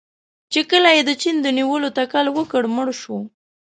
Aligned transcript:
چې 0.51 0.59
کله 0.71 0.89
یې 0.95 1.01
د 1.05 1.11
چین 1.21 1.35
د 1.41 1.47
نیولو 1.57 1.89
تکل 1.99 2.25
وکړ، 2.31 2.61
مړ 2.75 2.87
شو. 3.01 3.17